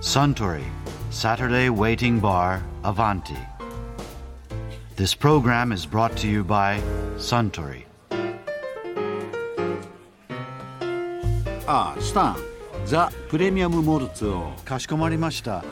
[0.00, 0.64] Suntory
[1.10, 3.36] Saturday Waiting Bar Avanti.
[4.96, 6.80] This program is brought to you by
[7.18, 7.84] Suntory.
[11.66, 12.36] ああスタン
[12.86, 15.62] ザ・プレミアム・モルツをかしこまりました。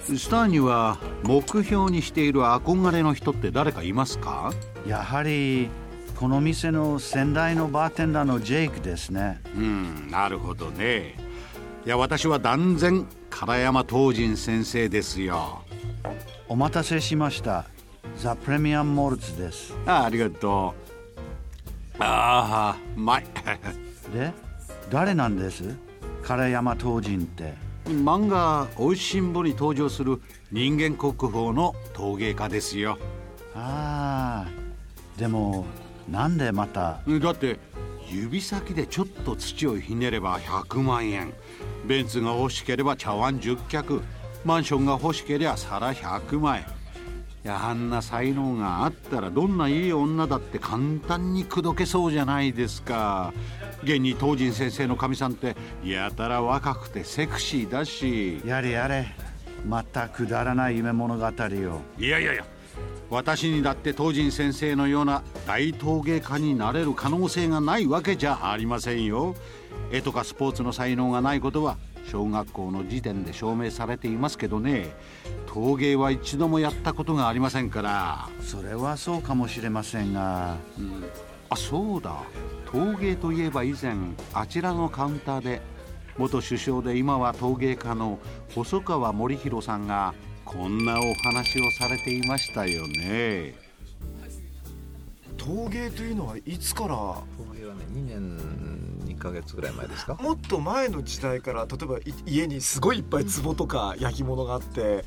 [0.00, 4.54] スタンには目標にしている憧れの人って誰かいますか
[4.86, 5.68] やはり
[6.18, 9.42] この店の先代のバーテンダーのジェイクですね。
[9.54, 11.25] うんなるほどね
[11.86, 15.62] いや私は断然唐山東人先生ですよ。
[16.48, 17.64] お待たせしました。
[18.16, 19.72] ザ・プレミアム・モルツです。
[19.86, 20.74] ああありがと
[21.96, 22.02] う。
[22.02, 23.26] ああうまい。
[24.12, 24.32] で、
[24.90, 25.76] 誰なんです？
[26.26, 27.54] 唐山東人って。
[27.86, 32.98] 漫画「おいしんぼ」に登場する人間国宝の陶芸家ですよ。
[33.54, 34.50] ああ、
[35.16, 35.66] でも
[36.10, 37.00] なんでまた？
[37.06, 37.60] だって
[38.10, 41.32] 指先でちょっと土をひねれば100万円
[41.84, 44.02] ベンツが欲しければ茶碗10脚
[44.44, 46.76] マンションが欲しければ皿100万円
[47.46, 53.32] いやあんな才能があったらどんないい女だって簡単に口説けそうじゃないですか。
[53.84, 58.40] 現に東人先生のかみさんってやたら若くてセクシーだし。
[58.44, 59.06] やれやれ。
[59.64, 61.30] またくだらない夢物語を。
[62.00, 62.44] いやいやいや。
[63.10, 69.36] 私にだって東人先生のような大陶芸家になれる可能性がないわけじゃありませんよ
[69.90, 71.76] 絵とかスポーツの才能がないことは
[72.10, 74.94] 小学校の時点で証明されていますけどね。
[75.46, 78.28] 陶芸は一度もやったことがありませんから。
[78.40, 80.56] それはそうかもしれませんが。
[81.48, 82.22] あそうだ。
[82.70, 83.94] 陶芸といえば以前
[84.32, 85.60] あちらのカウンターで
[86.18, 88.18] 元首相で今は陶芸家の
[88.54, 93.54] 細川守弘さんがこんなお話をされていましたよね。
[95.36, 96.88] 陶芸というのはいつから？
[96.88, 98.36] 陶芸はね2年
[99.16, 100.14] 2ヶ月ぐらい前ですか？
[100.14, 105.04] もっと前の時代から例えばい家にすごいいっぱい壺とか焼き物があって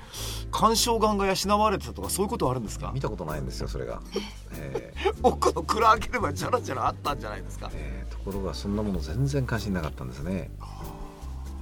[0.52, 2.92] 鑑賞眼が養われてたとかそういうことはあるんですか？
[2.94, 4.02] 見たことないんですよそれが、
[4.58, 4.94] え
[5.24, 7.68] 奥の蔵開ければじゃらじゃらあったんじゃないですか？
[7.68, 10.52] ーえーところがそんなもの全然関心なかったんですね。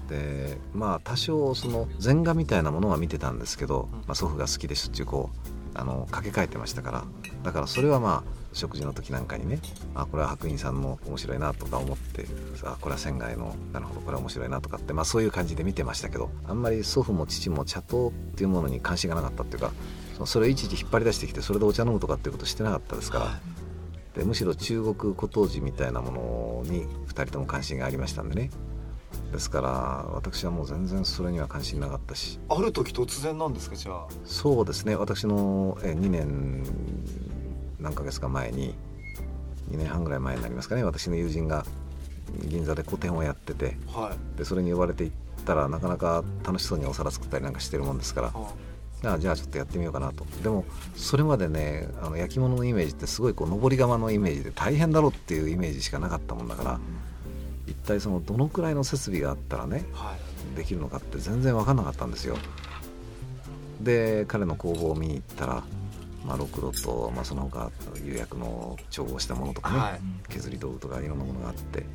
[0.10, 7.04] でまあ多少その禅画みたいなものは見てたんですけど、まあ、祖父が好きでしょっちゅうこうあの掛け替えてましたから。
[7.44, 9.60] だからそれはまあ食事の時なんかにね
[9.96, 12.26] あこれは白隠さんの面白いなとか思って
[12.64, 19.72] あこれは仙外のなるほどこれは面白いなとかって、まあ、そういう感じで見てましたけどあんまり祖父も父も茶刀っていうものに関心がなかったっていうか
[20.26, 23.40] それをいちいち引っ張り出してきてそれでお茶飲むとかっていうことしてなかったですから、
[24.18, 28.50] でむしろ中国古陶磁みたいなものに2人とも関心がありましたんでね。
[29.32, 29.70] ですから
[30.14, 32.40] 私はもう全然それには関心なかったし。
[32.50, 34.08] ある時突然なんですかじゃあ。
[34.26, 34.96] そうですね。
[34.96, 36.64] 私のえ2年
[37.80, 38.74] 何ヶ月か前に
[39.72, 41.66] 2年半ぐらい前になりますかね私の友人が
[42.46, 44.38] 銀座で個展をやっててはい。
[44.38, 48.34] でそれに呼ばれて行ったらなかなか楽しそうにお皿作ったりなんかしてるもんですから
[49.14, 50.26] あじゃあちょっとやってみようかなと。
[50.44, 56.80] でもそれまでねあの焼き物のイメージってすごいこう上り窯のイメージで大変だろうっていうイメージしかなかったもんだから
[57.68, 60.58] 一体そのどのくらいの設備があったらねはい。
[60.58, 62.38] できるのかって全然分かんなかったんですよ。
[63.82, 65.64] で彼の工房を見に行ったら、
[66.28, 67.72] まあ、ろくろと、まあ、その他
[68.04, 70.02] 釉薬の調合したものとかね、はい。
[70.30, 71.86] 削り道具とかいろんなものがあって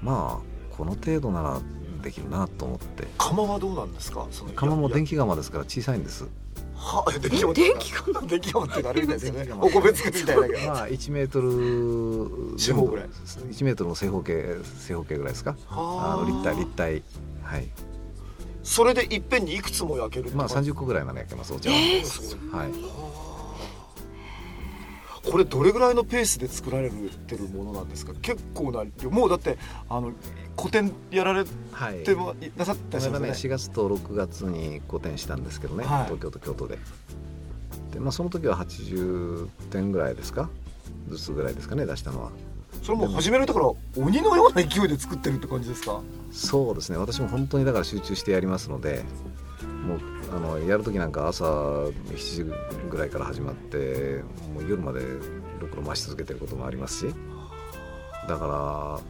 [0.00, 1.60] まあこの程度なら
[2.02, 3.06] できるなと思って。
[3.18, 4.26] 窯はどうなんですか？
[4.30, 6.26] その窯も電気気窯ですから小さいんです。
[6.76, 8.26] は電気窯電気窯？
[8.26, 10.52] 電気窯ってあれみたいですよねお米作るみたいだけ。
[10.54, 13.06] どまあ1メートル四方ぐらい。
[13.06, 15.56] 1メートルの正方形正方形ぐらいですか？
[15.70, 16.16] あはあ。
[16.18, 17.02] の立体立体。
[17.42, 17.68] はい。
[18.62, 22.60] それでいっぺんにいくつも焼けるまあ感じ30個ぐらいまで焼けますお茶は、すごい。
[22.60, 22.72] はい
[25.24, 28.12] これどれぐらいのペースで作られてるものなんですか？
[28.20, 29.10] 結構な量。
[29.10, 29.56] もうだって
[29.88, 30.12] あの
[30.54, 32.04] 個展やられはい。
[32.04, 33.58] てもなさった4りしますよね。
[33.58, 36.04] 月と6月に個展したんですけどね、はい。
[36.04, 36.78] 東京と京都で。
[37.92, 40.50] で、まあ、その時は80点ぐらいですか？
[41.08, 42.30] ずつぐらいですかね出したのは。
[42.82, 46.00] それもう始めるとから鬼のような勢いで作ってるって感じですか？
[46.32, 46.98] そうですね。
[46.98, 49.04] 私も本当にだから集中してやりますので
[49.86, 50.00] もう
[50.34, 52.44] あのやる時なんか朝7時
[52.90, 54.22] ぐらいから始まって
[54.52, 55.00] もう夜まで
[55.60, 57.14] ろくろ回し続けてることもありますし。
[58.26, 59.00] だから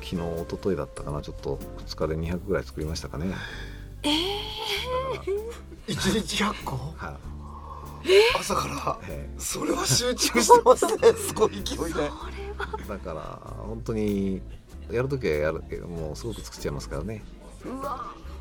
[0.00, 3.34] 昨日一昨日だったかなちょっと2日で200ぐらい作りましたかね。
[5.88, 6.76] 一日100個？
[6.96, 7.18] は
[8.04, 8.08] い、
[8.38, 8.68] 朝か
[9.02, 9.08] ら？
[9.08, 10.92] えそれは集中してますね。
[11.14, 12.00] すごい勢いで。
[12.04, 14.40] えだから本当に
[14.90, 17.24] やる時はやるもうすごく作っちゃいますからね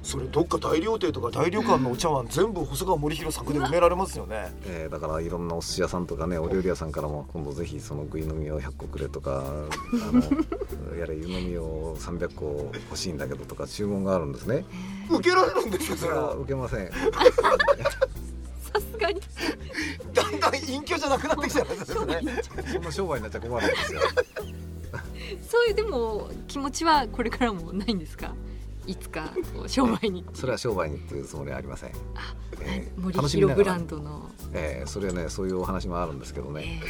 [0.08, 4.54] それどっか大料亭とか大旅館のお茶碗全部細川森弘作で埋められますよね。
[4.66, 10.12] えーだからいろんなお寿司屋さんとかねお料理屋さんからも今度ぜひその食い飲みを100個くれとか あ
[10.92, 14.64] のやれ湯飲みを300個欲しいんだけどとか注文があるんですね。
[15.12, 16.22] 受けられるんですかそそれは？
[16.22, 16.88] れは受けません。
[16.90, 16.94] さ
[18.80, 19.22] すがに。
[20.14, 22.42] だんだん隠居じゃなくなってきちゃうんですね。
[22.74, 24.00] そんな商売になっちゃ困るんですよ。
[25.50, 28.34] そういうでも気持ちはこれからもないんですか？
[28.88, 30.26] いつかこう商売に。
[30.34, 31.92] それは商売にっていうつもりはありません、
[32.62, 33.64] えー森楽しみながら。
[33.64, 36.82] 弘ブランドの、えーそれはねそういうお話もあるんですけどえね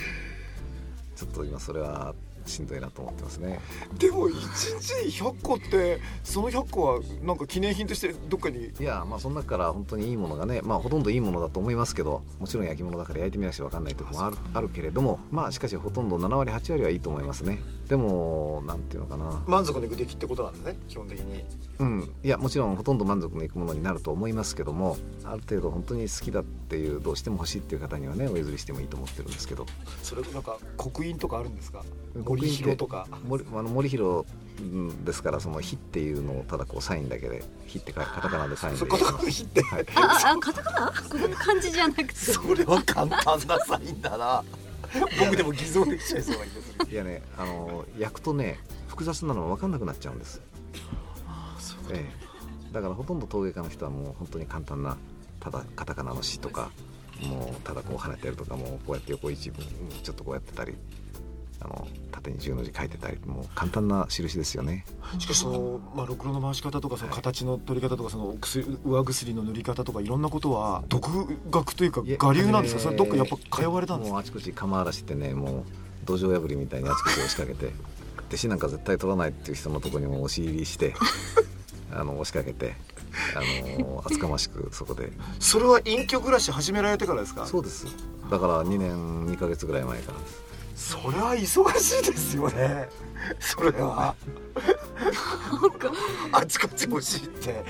[1.16, 2.14] ちょっと今それは
[2.48, 3.60] しんどいなと思ってますね。
[3.98, 17.60] でも1日100個ってその100個はなんか記念品としてどっかにいやまあその中から本当にいいものがねまあほとんどいいものだと思いますけどもちろん焼き物だから焼いてみなくちゃ分かんないところもあるあるけれどもまあしかしほとんど7割8割はいいと思いますね。
[17.88, 19.42] でもなんていうのかな。
[19.48, 21.44] 満足のいく出来ってことなんですね基本的に。
[21.80, 22.12] うん。
[22.24, 29.66] いやもちろんほとんど満足のいくものになると思いますけどもある程度本当に好きだっていうどうしても欲しいっていう方にはねお譲りしてもいいと思ってるんですけど。
[30.04, 31.84] それなんか刻印とかあるんですか？
[32.38, 33.08] 森広とか。
[33.26, 34.26] 森あの森広
[34.60, 38.86] うんですからその「火」っていうのをただこうサインだけで「火」ってかカタカナでサインで。
[38.88, 39.62] カタカナって。
[39.64, 39.86] はい。
[39.96, 40.94] あああカタカナ？
[41.10, 42.16] この漢字じゃなくて。
[42.16, 44.44] それは簡単なサインだな。
[45.20, 46.92] 僕でも偽造できちゃいそうな気がする。
[46.92, 50.42] いやねあの焼くとね複雑なのが分かんなくなっちゃうんです、
[51.92, 52.74] ええ。
[52.74, 54.98] だからほとんど陶芸家の人はもう本当に簡単な
[55.40, 56.72] ただカタカナの「し」とか
[57.22, 59.66] もうただこう跳ねてるとかもうこうやって横一文
[60.04, 60.76] ちょっとこうやってたり
[61.70, 64.86] あの縦に十の字書いてたりもう簡単な印ですよね。
[65.20, 71.06] しかしその、まあ、ろくろの回し方とかその形の取り方とかその薬上薬の塗り方とかいろんなことは独
[71.50, 72.82] 学というか我流なんですか？
[72.82, 74.14] えーそれどっかやっぱ通われたんですか？
[74.14, 75.64] もうあちこち釜嵐ってねもう
[76.06, 77.72] 土壌破りみたいにあちこち押しかけて
[78.30, 80.94] 弟子なんか絶対取らないっていう人のところにも押し入りして
[81.92, 82.76] あの押しかけて
[83.36, 85.12] あの厚かましくそこで。
[85.40, 87.46] それは隠居暮らし始められてからですか？
[87.46, 87.86] そうです
[88.30, 90.42] だから2年2ヶ月ぐらい前からです
[90.78, 92.88] それは忙しいですよね。
[93.40, 94.14] それは。
[95.52, 95.92] なんか。
[96.32, 97.66] あちこち教えて。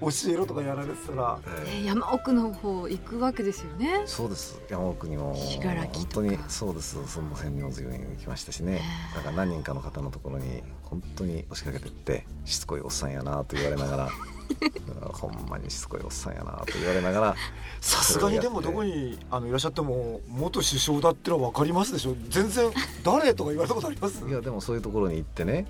[0.00, 1.38] 教えろとかやられてたら。
[1.68, 4.02] えー山奥の方行くわけですよね。
[4.06, 4.60] そうです。
[4.68, 6.96] 山奥にも本当にそうです。
[7.06, 8.82] その辺にも随分行きましたしね。
[9.14, 14.08] だから何人かの方のところに本当に押しかけてってしつこいおっさんやなと言われながら
[15.12, 17.36] ほんまにしつこいおっさんやなと言われながら。
[17.80, 22.16] さすがにでもどこにあのいらっしゃっても元首相だってのは分かりますでしょ？
[22.28, 22.70] 全然
[23.04, 24.26] 誰とか言われたことあります？
[24.26, 25.66] いやでもそういうところに行ってね。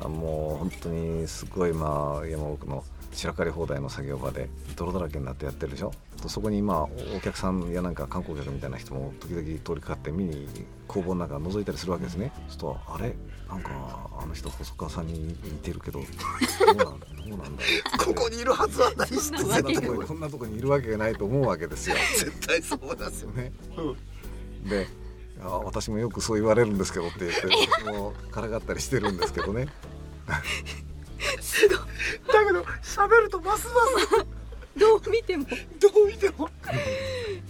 [0.00, 2.82] あもう本当にすごいまあ山奥の
[3.12, 5.92] 散らかり放題の作業場で泥だらけになってやってるでしょ？
[6.20, 6.82] とそこにまあ
[7.16, 10.48] お客さんやなんか観光客みたいな人も時々通りかかって見に
[10.88, 12.32] 工房の中覗いたりするわけですね。
[12.34, 13.14] そうするとあれ？
[13.48, 13.70] なんか
[14.18, 16.06] あの人細川さんに似てるけどど
[16.72, 16.94] うなんだど
[17.26, 17.62] うなんだ
[18.02, 21.96] ここにいるはずはないしってそんなとこにこんなとこにいるわけがないと思うわけですよ。
[22.16, 23.30] 絶対そうですよ。
[23.32, 24.68] ね、うん。
[24.70, 24.86] で
[25.42, 27.32] あ私もよくそう言われるんですけどって言っ
[27.84, 29.66] てもうからかったりしてるんですけどね
[32.32, 33.74] だけど喋るとますま
[34.18, 34.26] す。
[34.76, 35.44] どう見ても。
[35.44, 36.48] どう見ても。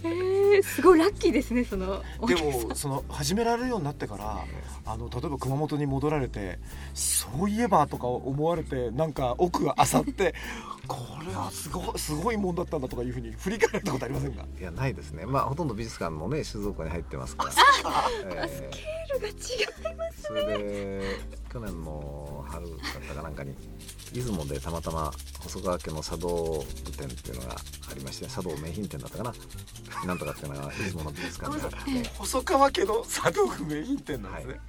[0.03, 4.45] えー、すごいラッキーですねそのおでもその始められるようになってから
[4.85, 6.59] あの例えば熊本に戻られて
[6.93, 10.35] そういえばとか思われてなんか奥があさって
[10.87, 14.45] これはすごいすごいもんだったんだとかいうふうに振り返ったことありませんか？
[14.59, 15.25] いやないですね。
[15.25, 17.51] まあほとんど美術館のね収蔵庫に入ってますから、
[18.25, 18.93] えー。
[19.19, 21.01] が違いますそれで
[21.53, 23.53] 去年の春だったかなんかに
[24.11, 27.55] 出雲でたまたま細川家の茶道具店っていうのが
[27.91, 29.33] ありまして茶道名品店だったかな。
[30.07, 31.69] なんとかっていうのが出雲の美術館にあっ
[32.03, 32.09] て。
[32.17, 34.59] 細川家の茶道具名品店なんですね、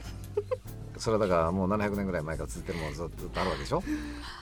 [0.99, 3.83] それはだからもう700年ぐらい前から続いてるものずっとあるわけでしょ。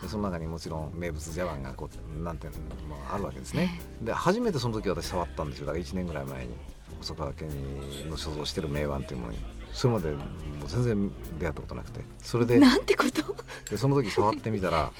[0.03, 1.89] でその中にもちろん名物茶碗がこ
[2.19, 3.81] うなんていうのもあるわけですね。
[4.03, 5.67] で初めてその時私触ったんですよ。
[5.67, 6.55] だから1年ぐらい前に
[6.99, 9.39] 細川家にの所蔵してる名碗っていうものに
[9.73, 13.35] それまでもう全然出会ったことなくてそれでなんてこと？
[13.71, 14.93] でその時触ってみたら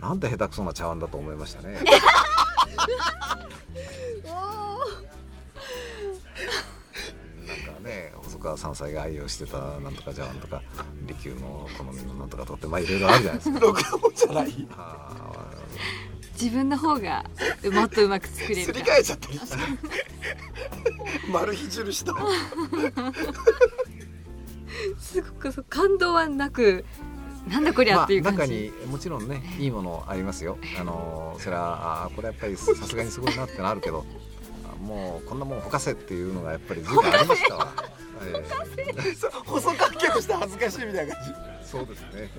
[0.00, 1.74] なんて下手くそな茶碗だと思いましたね。
[1.74, 1.92] なんか
[7.82, 10.62] ね細川山菜が愛用してたなんとか茶碗とか
[11.06, 13.60] 利休の好みのなんとかとかってまあいろいろあるじゃないですか。
[14.14, 14.68] じゃない。
[14.72, 15.50] あ
[16.32, 17.24] 自分の方が
[17.72, 18.96] もっとうまく作れすりるから。
[18.96, 19.56] 替えちゃったりして
[21.32, 22.12] マル秘印と
[25.14, 26.84] すごく感動はなく
[27.48, 30.58] なんだこりゃっていう感じ、中にもちろんねいいものありますよ。
[30.80, 34.04] あのそれはあーこれやっぱりさすがにすごいなってのあるけど
[34.72, 37.72] あもうこんなもんほかせっていうのがやっぱり随分ありましたわ。
[38.22, 41.24] えー細川家として恥ずかしいみたいな感
[41.62, 42.30] じそうですね。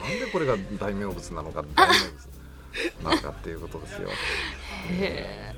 [0.00, 4.08] なんでこれが大名物なのか大名物なのかっていうことですよ。
[4.90, 5.57] へで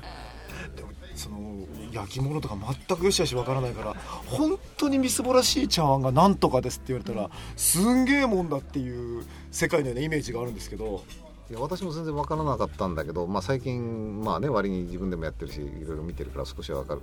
[1.21, 11.03] その焼き物とか全くよしあしわからないから本当にみすぼらしい茶碗がなんとかですって言われたらすんげえもんだっていう世界のようなイメージがあるんですけど。
[11.49, 17.01] いや私も全然分からなかったんだけど、まあ、最近まあね割に自分でもやってるしいろいろ見てるから少しは分かる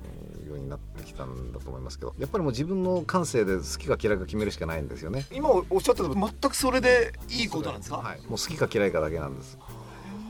[0.48, 9.58] ようになってきたんだと思いますけどやっぱりもう自分の感性で好きか嫌いか決めるしかないんですよね、今おっしゃったの全くそれでいいことなんですか、はい、もう好きか嫌いかだけなんです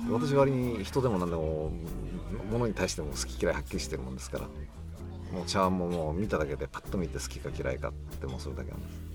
[0.08, 1.70] 私割に人でも何でも
[2.50, 4.44] ものに対しても好き嫌いはっきりしてるもんですから
[5.32, 8.88] もう茶碗ももう見ただけでパッと見て好きか嫌いかってもうそれだけなんで。
[8.88, 9.08] す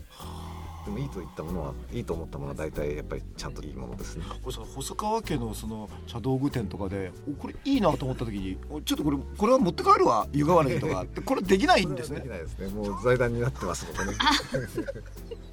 [0.85, 4.25] でもいいと言ったものはいいと思ったものは大体やっぱりちゃんといいものですね。
[4.43, 12.19] これさ細川家のその茶道具店とかでおこれいいなと思った時におちょっとこれこれは持って帰るわ湯河原にとかってこれできないんですね。
[12.21, 12.67] できないですね。
[12.67, 14.17] もう財団になってますのでね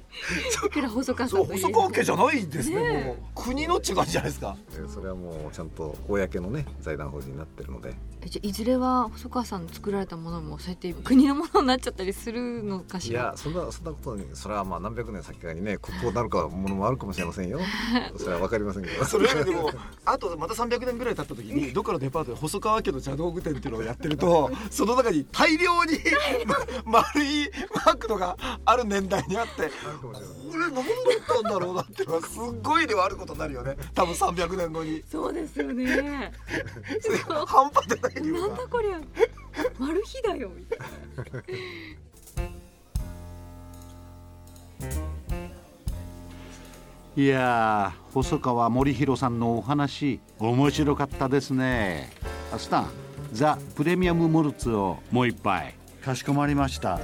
[0.65, 3.05] いくら細川さそうん細川家じゃないですねねえ。
[3.05, 3.17] もう。
[3.35, 4.55] 国の違いじゃないですか。
[4.73, 7.93] えそれはもうちゃんと公のね財団法人になってるので。
[8.23, 13.21] えじゃあいずれは細川さんの作られたものもそうやって国のものになっちゃったりするのかいしら？
[13.21, 17.59] やそんなそんなことにそれはまあ何百年先かにねこうなるかものもあるかもしれませんよ。
[18.17, 19.05] それは分かりませんけど。
[19.05, 19.71] それよりでも
[20.05, 25.97] あとまた300年ぐらい経った時にどっかのデパートで細川家の茶道具店っていうのをやってると その中に大量に
[26.85, 27.49] ま丸い
[27.85, 29.71] マクドがある年代にあって
[30.01, 30.19] これ
[30.59, 30.83] 何だっ
[31.27, 32.03] たんだろうなって。
[32.03, 33.77] すっごいではあることになるよね。
[33.93, 35.03] 多分300年後に。
[35.09, 36.31] そうですよね。
[37.45, 38.99] 半端じゃない量がなんだこりゃ。
[39.77, 40.49] マル秘だよ。
[40.49, 40.85] みたいな
[47.17, 52.09] いやー細川森弘さんのお話面白かったですね。
[52.51, 52.89] あスタン
[53.33, 55.75] ザ・プレミアム・モルツをもう一杯。
[56.01, 56.99] かしこまりました。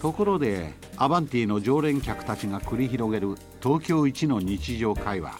[0.00, 5.38] ところでアバンティの常連客たちが繰り広げる東京一の日常会話。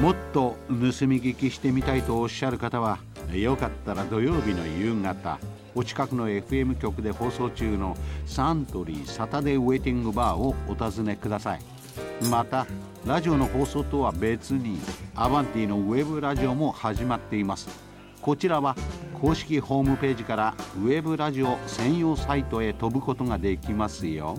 [0.00, 0.74] もっと盗
[1.06, 2.98] み聞きしてみたいとおっしゃる方は
[3.32, 5.38] よかったら土曜日の夕方
[5.74, 11.60] お近くの FM 局で放送中のサントリーサタデーウェイティングバーをお尋ねください。
[12.30, 12.66] また
[13.04, 14.78] ラジオの放送とは別に
[15.16, 17.68] アバンティのウェブラジオも始まっています。
[18.20, 18.76] こちらは
[19.20, 24.38] 公式ホームページからウェブラジオ専用サイトへ飛ぶことができますよ。